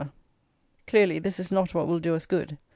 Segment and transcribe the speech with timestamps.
[0.87, 2.57] Clearly, this is not what will do us good.